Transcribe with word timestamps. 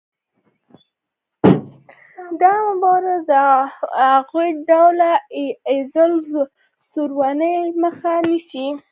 دا 2.41 2.53
مبارزه 2.71 3.27
د 3.31 3.33
هغوی 4.13 4.47
د 4.55 4.59
ډله 4.69 5.11
ایزې 5.71 6.05
ځورونې 6.91 7.51
مخه 7.83 8.13
نیسي. 8.27 8.67